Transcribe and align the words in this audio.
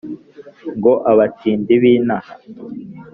ngo 0.77 0.91
abatindi 1.11 1.71
b’inaha 1.81 2.33